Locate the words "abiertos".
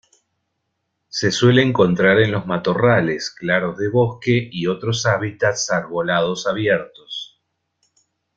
6.47-7.39